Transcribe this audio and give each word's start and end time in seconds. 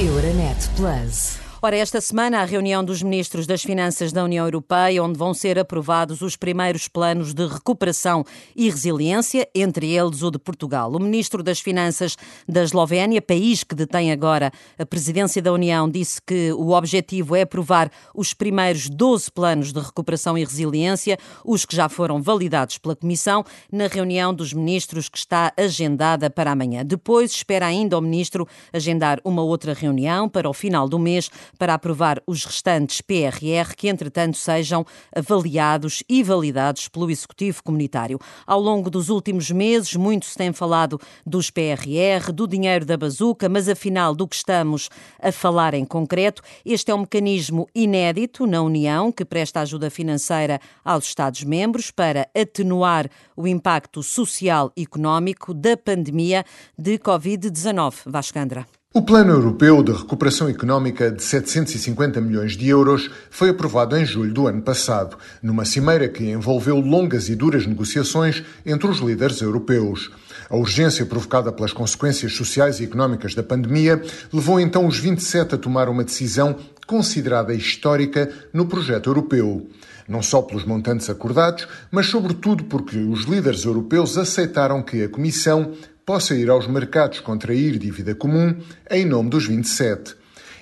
Euronet 0.00 0.70
Plus. 0.76 1.47
Ora, 1.60 1.76
esta 1.76 2.00
semana, 2.00 2.40
a 2.40 2.44
reunião 2.44 2.84
dos 2.84 3.02
ministros 3.02 3.44
das 3.44 3.64
Finanças 3.64 4.12
da 4.12 4.22
União 4.22 4.46
Europeia, 4.46 5.02
onde 5.02 5.18
vão 5.18 5.34
ser 5.34 5.58
aprovados 5.58 6.22
os 6.22 6.36
primeiros 6.36 6.86
planos 6.86 7.34
de 7.34 7.44
recuperação 7.44 8.24
e 8.54 8.70
resiliência, 8.70 9.48
entre 9.52 9.90
eles 9.90 10.22
o 10.22 10.30
de 10.30 10.38
Portugal. 10.38 10.92
O 10.92 11.00
ministro 11.00 11.42
das 11.42 11.58
Finanças 11.58 12.16
da 12.48 12.62
Eslovénia, 12.62 13.20
país 13.20 13.64
que 13.64 13.74
detém 13.74 14.12
agora 14.12 14.52
a 14.78 14.86
presidência 14.86 15.42
da 15.42 15.52
União, 15.52 15.90
disse 15.90 16.22
que 16.22 16.52
o 16.52 16.70
objetivo 16.70 17.34
é 17.34 17.42
aprovar 17.42 17.90
os 18.14 18.32
primeiros 18.32 18.88
12 18.88 19.28
planos 19.32 19.72
de 19.72 19.80
recuperação 19.80 20.38
e 20.38 20.44
resiliência, 20.44 21.18
os 21.44 21.66
que 21.66 21.74
já 21.74 21.88
foram 21.88 22.22
validados 22.22 22.78
pela 22.78 22.94
Comissão, 22.94 23.44
na 23.72 23.88
reunião 23.88 24.32
dos 24.32 24.52
ministros 24.52 25.08
que 25.08 25.18
está 25.18 25.52
agendada 25.56 26.30
para 26.30 26.52
amanhã. 26.52 26.86
Depois, 26.86 27.32
espera 27.32 27.66
ainda 27.66 27.98
o 27.98 28.00
ministro 28.00 28.46
agendar 28.72 29.18
uma 29.24 29.42
outra 29.42 29.74
reunião 29.74 30.28
para 30.28 30.48
o 30.48 30.54
final 30.54 30.88
do 30.88 31.00
mês 31.00 31.28
para 31.56 31.74
aprovar 31.74 32.20
os 32.26 32.44
restantes 32.44 33.00
PRR 33.00 33.74
que, 33.76 33.88
entretanto, 33.88 34.36
sejam 34.36 34.84
avaliados 35.14 36.02
e 36.08 36.22
validados 36.22 36.88
pelo 36.88 37.10
Executivo 37.10 37.62
Comunitário. 37.62 38.18
Ao 38.46 38.60
longo 38.60 38.90
dos 38.90 39.08
últimos 39.08 39.50
meses, 39.50 39.94
muito 39.94 40.26
se 40.26 40.36
tem 40.36 40.52
falado 40.52 41.00
dos 41.24 41.50
PRR, 41.50 42.32
do 42.32 42.46
dinheiro 42.46 42.84
da 42.84 42.96
bazuca, 42.96 43.48
mas 43.48 43.68
afinal 43.68 44.14
do 44.14 44.26
que 44.26 44.36
estamos 44.36 44.88
a 45.22 45.30
falar 45.30 45.74
em 45.74 45.84
concreto, 45.84 46.42
este 46.64 46.90
é 46.90 46.94
um 46.94 47.00
mecanismo 47.00 47.68
inédito 47.74 48.46
na 48.46 48.60
União 48.60 49.12
que 49.12 49.24
presta 49.24 49.60
ajuda 49.60 49.90
financeira 49.90 50.60
aos 50.84 51.04
Estados-membros 51.06 51.90
para 51.90 52.28
atenuar 52.34 53.08
o 53.36 53.46
impacto 53.46 54.02
social 54.02 54.72
e 54.76 54.82
económico 54.82 55.54
da 55.54 55.76
pandemia 55.76 56.44
de 56.76 56.98
Covid-19. 56.98 57.94
Vascandra. 58.06 58.77
O 58.94 59.02
Plano 59.02 59.32
Europeu 59.32 59.82
de 59.82 59.92
Recuperação 59.92 60.48
Económica 60.48 61.10
de 61.10 61.22
750 61.22 62.22
milhões 62.22 62.56
de 62.56 62.68
euros 62.68 63.10
foi 63.30 63.50
aprovado 63.50 63.94
em 63.94 64.06
julho 64.06 64.32
do 64.32 64.46
ano 64.46 64.62
passado, 64.62 65.18
numa 65.42 65.66
cimeira 65.66 66.08
que 66.08 66.24
envolveu 66.24 66.80
longas 66.80 67.28
e 67.28 67.36
duras 67.36 67.66
negociações 67.66 68.42
entre 68.64 68.88
os 68.88 69.00
líderes 69.00 69.42
europeus. 69.42 70.10
A 70.48 70.56
urgência 70.56 71.04
provocada 71.04 71.52
pelas 71.52 71.74
consequências 71.74 72.32
sociais 72.32 72.80
e 72.80 72.84
económicas 72.84 73.34
da 73.34 73.42
pandemia 73.42 74.02
levou 74.32 74.58
então 74.58 74.86
os 74.86 74.98
27 74.98 75.56
a 75.56 75.58
tomar 75.58 75.90
uma 75.90 76.02
decisão 76.02 76.56
considerada 76.86 77.52
histórica 77.52 78.30
no 78.54 78.64
projeto 78.64 79.10
europeu. 79.10 79.68
Não 80.08 80.22
só 80.22 80.40
pelos 80.40 80.64
montantes 80.64 81.10
acordados, 81.10 81.68
mas 81.90 82.06
sobretudo 82.06 82.64
porque 82.64 82.96
os 82.96 83.24
líderes 83.24 83.66
europeus 83.66 84.16
aceitaram 84.16 84.82
que 84.82 85.02
a 85.02 85.08
Comissão 85.10 85.74
possa 86.08 86.34
ir 86.34 86.48
aos 86.48 86.66
mercados 86.66 87.20
contrair 87.20 87.78
dívida 87.78 88.14
comum 88.14 88.56
em 88.90 89.04
nome 89.04 89.28
dos 89.28 89.46
27. 89.46 90.16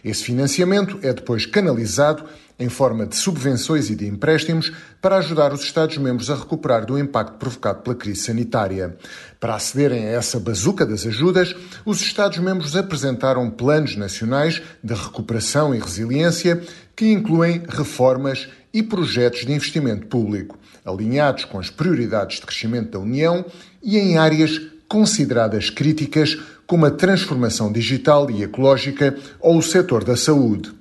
Esse 0.05 0.25
financiamento 0.25 0.99
é 1.03 1.13
depois 1.13 1.47
canalizado 1.47 2.25
em 2.59 2.69
forma 2.69 3.07
de 3.07 3.15
subvenções 3.15 3.89
e 3.89 3.95
de 3.95 4.09
empréstimos 4.09 4.73
para 5.01 5.19
ajudar 5.19 5.53
os 5.53 5.61
Estados-membros 5.61 6.31
a 6.31 6.35
recuperar 6.35 6.85
do 6.85 6.99
impacto 6.99 7.39
provocado 7.39 7.83
pela 7.83 7.95
crise 7.95 8.23
sanitária. 8.23 8.97
Para 9.39 9.55
acederem 9.55 10.07
a 10.07 10.11
essa 10.11 10.41
bazuca 10.41 10.85
das 10.85 11.07
ajudas, 11.07 11.55
os 11.85 12.01
Estados-membros 12.01 12.75
apresentaram 12.75 13.49
planos 13.49 13.95
nacionais 13.95 14.61
de 14.83 14.95
recuperação 14.95 15.73
e 15.73 15.79
resiliência 15.79 16.61
que 16.97 17.07
incluem 17.07 17.63
reformas 17.69 18.49
e 18.75 18.83
projetos 18.83 19.47
de 19.47 19.53
investimento 19.53 20.09
público, 20.09 20.59
alinhados 20.85 21.45
com 21.45 21.61
as 21.61 21.71
prioridades 21.71 22.41
de 22.41 22.47
crescimento 22.47 22.91
da 22.91 22.99
União 22.99 23.45
e 23.81 23.97
em 23.97 24.19
áreas 24.19 24.75
consideradas 24.89 25.71
críticas 25.71 26.39
como 26.67 26.87
a 26.87 26.91
transformação 26.91 27.73
digital 27.73 28.31
e 28.31 28.43
ecológica 28.43 29.17
ou 29.41 29.59
o 29.59 29.63
setor 29.63 30.05
da 30.05 30.17
saúde. 30.17 30.73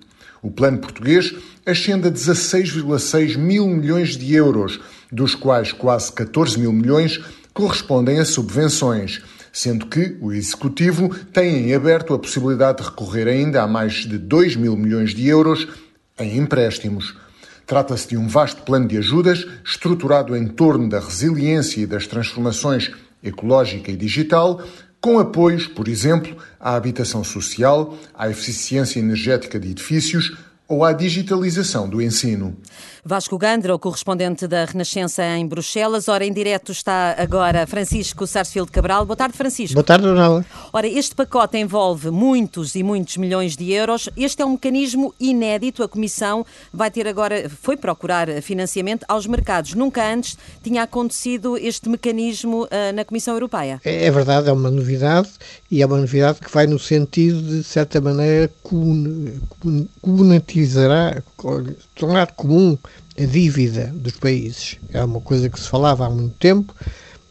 O 0.41 0.51
plano 0.51 0.77
português 0.77 1.33
ascende 1.65 2.07
a 2.07 2.11
16,6 2.11 3.37
mil 3.37 3.67
milhões 3.67 4.15
de 4.15 4.33
euros, 4.33 4.79
dos 5.11 5.33
quais 5.33 5.71
quase 5.71 6.11
14 6.11 6.59
mil 6.59 6.71
milhões 6.71 7.19
correspondem 7.53 8.19
a 8.19 8.25
subvenções, 8.25 9.21
sendo 9.51 9.87
que 9.87 10.17
o 10.21 10.33
Executivo 10.33 11.09
tem 11.31 11.69
em 11.69 11.73
aberto 11.73 12.13
a 12.13 12.19
possibilidade 12.19 12.79
de 12.79 12.89
recorrer 12.89 13.27
ainda 13.27 13.63
a 13.63 13.67
mais 13.67 14.05
de 14.05 14.17
2 14.17 14.55
mil 14.55 14.75
milhões 14.75 15.15
de 15.15 15.27
euros 15.27 15.67
em 16.19 16.37
empréstimos. 16.37 17.15
Trata-se 17.65 18.09
de 18.09 18.17
um 18.17 18.27
vasto 18.27 18.61
plano 18.61 18.87
de 18.87 18.97
ajudas 18.97 19.47
estruturado 19.65 20.35
em 20.35 20.47
torno 20.47 20.87
da 20.87 20.99
resiliência 20.99 21.81
e 21.81 21.87
das 21.87 22.05
transformações 22.05 22.91
ecológica 23.25 23.91
e 23.91 23.97
digital, 23.97 24.61
com 25.01 25.19
apoios, 25.19 25.67
por 25.67 25.87
exemplo, 25.87 26.35
à 26.59 26.75
habitação 26.75 27.23
social, 27.23 27.97
à 28.13 28.29
eficiência 28.29 28.99
energética 28.99 29.59
de 29.59 29.69
edifícios 29.69 30.37
ou 30.67 30.83
à 30.83 30.93
digitalização 30.93 31.87
do 31.87 32.01
ensino. 32.01 32.55
Vasco 33.07 33.37
Gandra, 33.37 33.75
o 33.75 33.77
correspondente 33.77 34.47
da 34.47 34.65
Renascença 34.65 35.23
em 35.23 35.45
Bruxelas. 35.45 36.07
Ora, 36.07 36.25
em 36.25 36.33
direto 36.33 36.71
está 36.71 37.13
agora 37.19 37.67
Francisco 37.67 38.25
Sarsfield 38.25 38.71
Cabral. 38.71 39.05
Boa 39.05 39.15
tarde, 39.15 39.37
Francisco. 39.37 39.75
Boa 39.75 39.83
tarde, 39.83 40.07
Ronaldo. 40.07 40.43
Ora, 40.73 40.87
este 40.87 41.13
pacote 41.13 41.55
envolve 41.55 42.09
muitos 42.09 42.73
e 42.73 42.81
muitos 42.81 43.17
milhões 43.17 43.55
de 43.55 43.71
euros. 43.71 44.09
Este 44.17 44.41
é 44.41 44.45
um 44.45 44.53
mecanismo 44.53 45.13
inédito. 45.19 45.83
A 45.83 45.87
Comissão 45.87 46.43
vai 46.73 46.89
ter 46.89 47.07
agora, 47.07 47.47
foi 47.47 47.77
procurar 47.77 48.27
financiamento 48.41 49.05
aos 49.07 49.27
mercados. 49.27 49.75
Nunca 49.75 50.03
antes 50.11 50.35
tinha 50.63 50.81
acontecido 50.81 51.59
este 51.59 51.87
mecanismo 51.87 52.63
uh, 52.63 52.69
na 52.95 53.05
Comissão 53.05 53.35
Europeia. 53.35 53.79
É, 53.85 54.05
é, 54.05 54.09
verdade, 54.09 54.49
é 54.49 54.51
uma 54.51 54.71
novidade 54.71 55.29
e 55.69 55.83
é 55.83 55.85
uma 55.85 55.97
novidade 55.97 56.39
que 56.39 56.51
vai 56.51 56.65
no 56.65 56.79
sentido 56.79 57.39
de, 57.39 57.57
de 57.59 57.63
certa 57.63 58.01
maneira, 58.01 58.49
comunitizará, 60.55 61.21
tornar 61.93 62.31
comum 62.31 62.77
a 63.19 63.25
dívida 63.25 63.91
dos 63.93 64.13
países. 64.13 64.77
É 64.93 65.03
uma 65.03 65.19
coisa 65.19 65.49
que 65.49 65.59
se 65.59 65.67
falava 65.67 66.05
há 66.05 66.09
muito 66.09 66.35
tempo, 66.37 66.73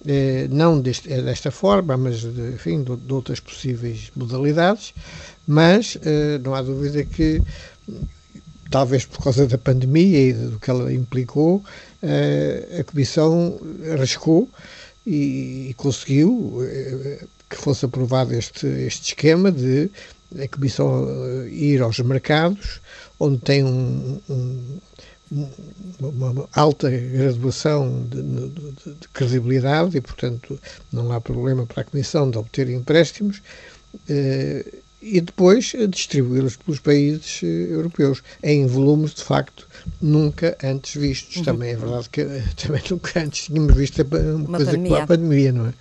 eh, 0.06 0.46
não 0.50 0.80
deste, 0.80 1.10
é 1.10 1.22
desta 1.22 1.50
forma, 1.50 1.96
mas 1.96 2.20
de, 2.20 2.54
enfim, 2.54 2.82
de, 2.82 2.96
de, 2.96 3.12
outras 3.12 3.40
possíveis 3.40 4.10
modalidades, 4.14 4.92
mas 5.46 5.96
eh, 6.02 6.38
não 6.44 6.54
há 6.54 6.60
dúvida 6.60 7.04
que, 7.04 7.42
talvez 8.70 9.06
por 9.06 9.22
causa 9.22 9.46
da 9.46 9.56
pandemia 9.56 10.28
e 10.28 10.32
do 10.34 10.60
que 10.60 10.70
ela 10.70 10.92
implicou, 10.92 11.64
eh, 12.02 12.80
a 12.80 12.84
Comissão 12.84 13.58
arriscou 13.92 14.48
e, 15.06 15.68
e 15.70 15.74
conseguiu 15.74 16.60
que 17.48 17.56
fosse 17.56 17.84
aprovado 17.84 18.34
este, 18.34 18.66
este 18.66 19.08
esquema 19.08 19.50
de 19.50 19.90
a 20.42 20.48
Comissão 20.48 21.46
ir 21.48 21.82
aos 21.82 21.98
mercados, 22.00 22.80
onde 23.18 23.38
tem 23.38 23.64
um, 23.64 24.20
um 24.28 24.78
uma 26.00 26.48
alta 26.52 26.90
graduação 26.90 28.06
de, 28.08 28.22
de, 28.22 28.94
de, 29.00 29.08
credibilidade 29.12 29.96
e, 29.96 30.00
portanto, 30.00 30.60
não 30.92 31.10
há 31.12 31.20
problema 31.20 31.66
para 31.66 31.80
a 31.80 31.84
Comissão 31.84 32.30
de 32.30 32.38
obter 32.38 32.68
empréstimos 32.68 33.42
eh, 34.08 34.64
e 35.02 35.20
depois 35.20 35.74
distribuí-los 35.90 36.56
pelos 36.56 36.80
países 36.80 37.40
eh, 37.42 37.46
europeus 37.46 38.22
em 38.42 38.66
volumes, 38.66 39.14
de 39.14 39.24
facto, 39.24 39.68
nunca 40.00 40.56
antes 40.62 40.94
vistos. 40.94 41.36
Uhum. 41.36 41.44
Também 41.44 41.70
é 41.72 41.76
verdade 41.76 42.08
que 42.10 42.24
também 42.56 42.82
nunca 42.90 43.20
antes 43.20 43.46
tínhamos 43.46 43.74
visto 43.74 44.02
uma, 44.02 44.18
uma 44.18 44.56
coisa 44.58 44.72
pandemia. 44.72 44.90
como 44.90 45.02
a 45.02 45.06
pandemia, 45.06 45.52
não 45.52 45.66
é? 45.66 45.74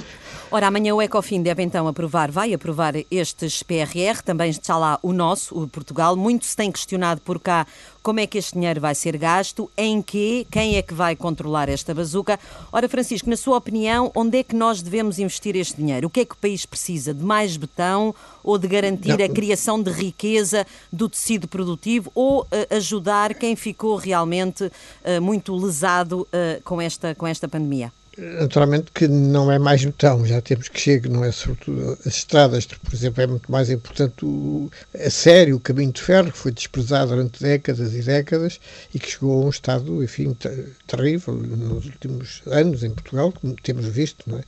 Ora, 0.55 0.67
amanhã 0.67 0.93
o 0.93 1.01
Ecofin 1.01 1.41
deve 1.41 1.63
então 1.63 1.87
aprovar, 1.87 2.29
vai 2.29 2.53
aprovar 2.53 2.93
estes 3.09 3.63
PRR, 3.63 4.21
também 4.23 4.51
está 4.51 4.77
lá 4.77 4.99
o 5.01 5.11
nosso, 5.11 5.59
o 5.59 5.67
Portugal. 5.67 6.15
Muito 6.15 6.45
se 6.45 6.55
tem 6.55 6.71
questionado 6.71 7.19
por 7.21 7.39
cá 7.39 7.65
como 8.03 8.19
é 8.19 8.27
que 8.27 8.37
este 8.37 8.53
dinheiro 8.53 8.79
vai 8.79 8.93
ser 8.93 9.17
gasto, 9.17 9.67
em 9.75 9.99
que, 9.99 10.45
quem 10.51 10.75
é 10.75 10.83
que 10.83 10.93
vai 10.93 11.15
controlar 11.15 11.69
esta 11.69 11.91
bazuca. 11.91 12.39
Ora, 12.71 12.87
Francisco, 12.87 13.31
na 13.31 13.35
sua 13.35 13.57
opinião, 13.57 14.11
onde 14.13 14.37
é 14.37 14.43
que 14.43 14.55
nós 14.55 14.83
devemos 14.83 15.17
investir 15.17 15.55
este 15.55 15.77
dinheiro? 15.77 16.05
O 16.05 16.09
que 16.11 16.19
é 16.19 16.25
que 16.25 16.35
o 16.35 16.37
país 16.37 16.67
precisa? 16.67 17.15
De 17.15 17.25
mais 17.25 17.57
betão 17.57 18.13
ou 18.43 18.59
de 18.59 18.67
garantir 18.67 19.17
Não. 19.17 19.25
a 19.25 19.29
criação 19.29 19.81
de 19.81 19.89
riqueza 19.89 20.67
do 20.91 21.09
tecido 21.09 21.47
produtivo 21.47 22.11
ou 22.13 22.41
uh, 22.44 22.47
ajudar 22.69 23.33
quem 23.33 23.56
ficou 23.56 23.95
realmente 23.95 24.65
uh, 24.65 25.19
muito 25.19 25.56
lesado 25.56 26.27
uh, 26.27 26.61
com, 26.63 26.79
esta, 26.79 27.15
com 27.15 27.25
esta 27.25 27.47
pandemia? 27.47 27.91
Naturalmente 28.15 28.92
que 28.92 29.07
não 29.07 29.51
é 29.51 29.57
mais 29.57 29.83
botão, 29.83 30.24
já 30.24 30.39
temos 30.39 30.69
que 30.69 30.80
chegar, 30.80 31.10
não 31.10 31.25
é 31.25 31.31
sobretudo 31.31 31.98
as 32.06 32.18
estradas, 32.18 32.65
por 32.65 32.94
exemplo, 32.94 33.24
é 33.24 33.25
muito 33.25 33.51
mais 33.51 33.71
importante 33.71 34.24
o, 34.24 34.69
a 34.94 35.10
sério 35.10 35.56
o 35.56 35.60
caminho 35.60 35.92
de 35.92 36.00
ferro, 36.00 36.31
que 36.31 36.38
foi 36.38 36.51
desprezado 36.51 37.10
durante 37.10 37.42
décadas 37.42 37.92
e 37.95 38.04
décadas 38.04 38.60
e 38.94 39.00
que 39.00 39.10
chegou 39.10 39.42
a 39.42 39.45
um 39.48 39.50
estado, 39.50 40.04
enfim, 40.04 40.38
terrível 40.86 41.33
nos 41.33 41.86
últimos 41.86 42.44
anos 42.45 42.83
em 42.83 42.92
Portugal, 42.92 43.31
como 43.31 43.56
temos 43.56 43.88
visto, 43.88 44.30
não 44.30 44.38
é? 44.38 44.44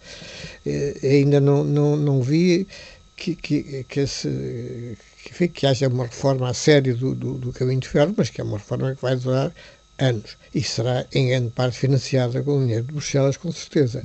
E, 0.63 0.97
eh, 1.01 1.15
ainda 1.17 1.39
não, 1.39 1.63
não, 1.63 1.97
não 1.97 2.21
vi 2.21 2.67
que, 3.15 3.35
que, 3.35 3.83
que, 3.89 3.99
esse, 4.01 4.95
que, 5.23 5.47
que 5.47 5.65
haja 5.65 5.87
uma 5.87 6.05
reforma 6.05 6.47
a 6.49 6.53
sério 6.53 6.95
do, 6.95 7.15
do, 7.15 7.33
do 7.39 7.51
caminho 7.51 7.79
de 7.79 7.87
ferro, 7.87 8.13
mas 8.15 8.29
que 8.29 8.39
é 8.39 8.43
uma 8.43 8.59
reforma 8.59 8.93
que 8.93 9.01
vai 9.01 9.15
durar 9.15 9.51
anos 9.97 10.37
e 10.53 10.61
será 10.61 11.05
em 11.13 11.29
grande 11.29 11.49
parte 11.51 11.77
financiada 11.77 12.41
com 12.43 12.57
o 12.57 12.61
dinheiro 12.61 12.83
de 12.83 12.91
Bruxelas, 12.91 13.37
com 13.37 13.51
certeza. 13.51 14.03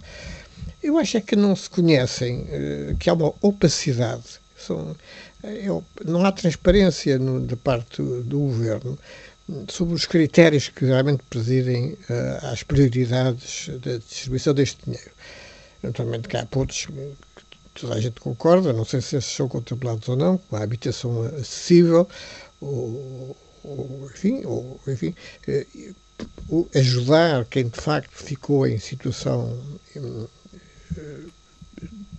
Eu 0.82 0.96
acho 0.98 1.16
é 1.16 1.20
que 1.20 1.36
não 1.36 1.54
se 1.54 1.68
conhecem, 1.68 2.46
eh, 2.48 2.94
que 2.98 3.10
há 3.10 3.12
uma 3.12 3.34
opacidade 3.42 4.40
São, 4.56 4.96
é, 5.42 5.66
não 6.04 6.24
há 6.24 6.32
transparência 6.32 7.18
no, 7.18 7.40
da 7.40 7.56
parte 7.56 8.02
do, 8.02 8.38
governo 8.38 8.98
sobre 9.68 9.94
os 9.94 10.06
critérios 10.06 10.68
que 10.68 10.84
realmente 10.84 11.22
presidem 11.28 11.92
uh, 11.92 12.46
às 12.52 12.62
prioridades 12.62 13.68
da 13.82 13.96
distribuição 13.96 14.54
deste 14.54 14.84
dinheiro. 14.84 15.10
Naturalmente 15.82 16.28
que 16.28 16.36
há 16.36 16.46
pontos 16.46 16.86
que 16.86 17.44
toda 17.74 17.94
a 17.94 18.00
gente 18.00 18.20
concorda, 18.20 18.72
não 18.72 18.84
sei 18.84 19.00
se 19.00 19.16
esses 19.16 19.32
são 19.32 19.48
contemplados 19.48 20.08
ou 20.08 20.16
não, 20.16 20.38
com 20.38 20.56
a 20.56 20.62
habitação 20.62 21.22
acessível, 21.24 22.08
ou, 22.60 23.36
ou 23.64 24.08
enfim, 24.12 24.44
ou, 24.44 24.80
enfim 24.86 25.14
uh, 25.48 26.68
ajudar 26.74 27.44
quem 27.46 27.68
de 27.68 27.80
facto 27.80 28.12
ficou 28.12 28.66
em 28.66 28.78
situação 28.78 29.58
uh, 29.96 30.28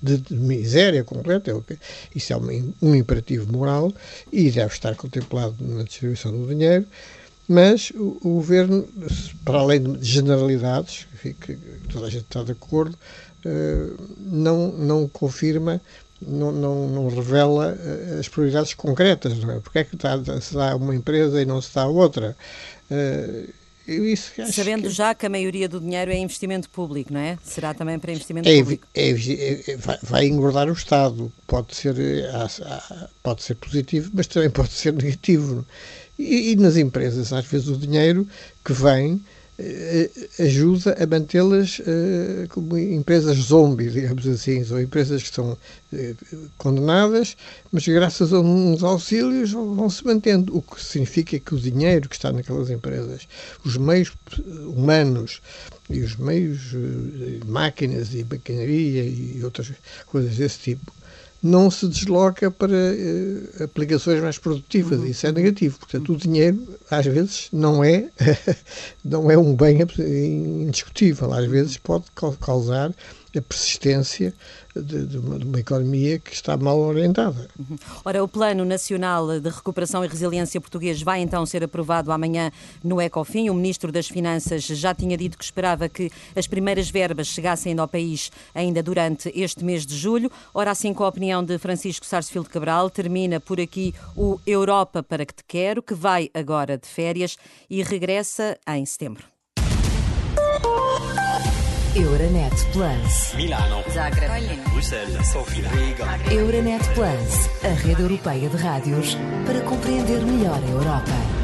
de, 0.01 0.17
de, 0.17 0.33
miséria 0.33 1.03
completa. 1.03 1.51
É 1.51 1.77
isso 2.15 2.33
é 2.33 2.37
um, 2.37 2.73
um 2.81 2.95
imperativo 2.95 3.51
moral 3.51 3.93
e 4.31 4.49
deve 4.49 4.73
estar 4.73 4.95
contemplado 4.95 5.55
na 5.59 5.83
distribuição 5.83 6.31
do 6.31 6.47
dinheiro 6.47 6.87
mas 7.51 7.91
o, 7.91 8.17
o, 8.21 8.35
governo, 8.35 8.87
para 9.43 9.59
além 9.59 9.83
de 9.83 10.05
generalidades, 10.05 11.05
que 11.21 11.57
toda 11.91 12.07
a 12.07 12.09
gente 12.09 12.23
está 12.23 12.43
de 12.43 12.53
acordo, 12.53 12.97
uh, 13.45 14.09
não, 14.17 14.71
não 14.71 15.07
confirma, 15.09 15.81
não, 16.21 16.51
não, 16.51 16.87
não, 16.87 17.07
revela 17.09 17.77
eh, 17.79 18.19
as 18.19 18.27
prioridades 18.27 18.73
concretas, 18.73 19.39
não 19.39 19.51
é? 19.51 19.59
Porque 19.59 19.79
é 19.79 19.83
que 19.83 19.95
está, 19.95 20.17
se 20.39 20.53
dá 20.53 20.75
uma 20.75 20.95
empresa 20.95 21.41
e 21.41 21.45
não 21.45 21.61
se 21.61 21.73
dá 21.73 21.85
outra? 21.87 22.35
Isso, 23.87 24.31
Sabendo 24.51 24.83
que... 24.83 24.89
já 24.89 25.13
que 25.13 25.25
a 25.25 25.29
maioria 25.29 25.67
do 25.67 25.79
dinheiro 25.79 26.11
é 26.11 26.17
investimento 26.17 26.69
público, 26.69 27.11
não 27.11 27.19
é? 27.19 27.37
Será 27.43 27.73
também 27.73 27.97
para 27.97 28.11
investimento 28.11 28.47
é, 28.47 28.57
público? 28.59 28.87
É, 28.93 29.09
é, 29.09 29.77
vai, 29.77 29.97
vai, 30.03 30.27
engordar 30.27 30.69
o 30.69 30.73
Estado. 30.73 31.31
Pode 31.47 31.75
ser, 31.75 31.95
pode 33.23 33.43
ser 33.43 33.55
positivo, 33.55 34.11
mas 34.13 34.27
também 34.27 34.49
pode 34.49 34.71
ser 34.71 34.93
negativo. 34.93 35.65
E, 36.17 36.51
e 36.51 36.55
nas 36.55 36.77
empresas, 36.77 37.33
às 37.33 37.45
vezes, 37.45 37.67
o 37.67 37.77
dinheiro 37.77 38.27
que 38.63 38.73
vem 38.73 39.15
eh, 39.15 39.21
ajuda 40.39 40.95
a 41.01 41.05
mantê-las 41.05 41.79
uh, 41.79 42.47
como 42.49 42.77
empresas 42.77 43.37
zombies, 43.37 43.93
digamos 43.93 44.25
assim, 44.27 44.65
ou 44.71 44.81
empresas 44.81 45.21
que 45.21 45.29
estão 45.29 45.51
uh, 45.51 46.49
condenadas, 46.57 47.35
mas 47.71 47.87
graças 47.87 48.33
a 48.33 48.39
uns 48.39 48.83
auxílios 48.83 49.51
vão 49.51 49.89
se 49.89 50.05
mantendo, 50.05 50.55
o 50.55 50.61
que 50.61 50.83
significa 50.83 51.39
que 51.39 51.53
o 51.53 51.59
dinheiro 51.59 52.09
que 52.09 52.15
está 52.15 52.31
naquelas 52.31 52.69
empresas, 52.69 53.27
os 53.63 53.77
meios 53.77 54.11
humanos 54.65 55.41
e 55.89 55.99
os 55.99 56.15
meios, 56.15 56.73
máquinas 57.45 58.13
e 58.13 58.23
maquinaria 58.23 59.03
e 59.03 59.41
outras 59.43 59.71
coisas 60.07 60.37
desse 60.37 60.59
tipo, 60.59 60.91
não 61.41 61.71
se 61.71 61.87
desloca 61.87 62.51
para 62.51 62.73
uh, 62.73 63.63
aplicações 63.63 64.21
mais 64.21 64.37
produtivas. 64.37 64.99
Uhum. 64.99 65.07
Isso 65.07 65.25
é 65.25 65.31
negativo. 65.31 65.79
Portanto, 65.79 66.13
o 66.13 66.17
dinheiro, 66.17 66.61
às 66.89 67.05
vezes, 67.05 67.47
não 67.51 67.83
é, 67.83 68.09
não 69.03 69.31
é 69.31 69.37
um 69.37 69.55
bem 69.55 69.79
indiscutível. 70.67 71.33
Às 71.33 71.45
vezes 71.45 71.77
pode 71.77 72.05
causar 72.39 72.93
a 73.37 73.41
persistência 73.41 74.33
de, 74.75 75.05
de, 75.05 75.17
uma, 75.17 75.37
de, 75.37 75.45
uma, 75.45 75.59
economia 75.59 76.19
que 76.19 76.33
está 76.33 76.55
mal 76.55 76.79
orientada. 76.79 77.47
Uhum. 77.57 77.77
Ora, 78.05 78.23
o 78.23 78.27
Plano 78.27 78.63
Nacional 78.65 79.39
de 79.39 79.49
Recuperação 79.49 80.03
e 80.03 80.07
Resiliência 80.07 80.59
português 80.61 81.01
vai 81.01 81.21
então 81.21 81.45
ser 81.45 81.63
aprovado 81.63 82.11
amanhã 82.11 82.51
no 82.83 83.01
ECOFIN. 83.01 83.49
O 83.49 83.53
Ministro 83.53 83.91
das 83.91 84.07
Finanças 84.07 84.63
já 84.63 84.93
tinha 84.93 85.17
dito 85.17 85.37
que 85.37 85.43
esperava 85.43 85.89
que 85.89 86.09
as 86.35 86.47
primeiras 86.47 86.89
verbas 86.89 87.27
chegassem 87.27 87.77
ao 87.77 87.87
país 87.87 88.31
ainda 88.53 88.81
durante 88.81 89.31
este 89.35 89.63
mês 89.63 89.85
de 89.85 89.95
julho. 89.95 90.31
Ora, 90.53 90.71
assim 90.71 90.93
com 90.93 91.03
a 91.03 91.11
opinião 91.31 91.43
de 91.43 91.57
Francisco 91.57 92.05
Sarsfield 92.05 92.49
Cabral, 92.49 92.89
termina 92.89 93.39
por 93.39 93.59
aqui 93.59 93.93
o 94.17 94.39
Europa 94.45 95.01
para 95.01 95.25
que 95.25 95.33
te 95.33 95.43
quero, 95.47 95.81
que 95.81 95.93
vai 95.93 96.29
agora 96.33 96.77
de 96.77 96.87
férias 96.87 97.37
e 97.69 97.81
regressa 97.83 98.57
em 98.67 98.85
setembro. 98.85 99.23
Euronet 101.95 102.55
Plus. 102.73 103.33
Milano. 103.35 103.83
Zagreb. 103.91 104.29
Bruxelas. 104.71 105.27
Sofia. 105.27 105.69
Riga. 105.69 106.33
Euronet 106.33 106.83
Plus, 106.93 107.63
a 107.63 107.73
rede 107.85 108.01
europeia 108.01 108.49
de 108.49 108.57
rádios 108.57 109.15
para 109.45 109.61
compreender 109.61 110.21
melhor 110.25 110.59
a 110.63 110.69
Europa. 110.69 111.40